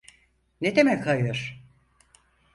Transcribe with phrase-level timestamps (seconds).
[0.61, 1.61] Ne demek hayır?